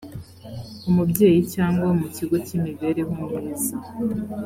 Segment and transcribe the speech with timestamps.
[0.89, 3.75] umubyeyi cyangwa mu kigo cy imibereho myiza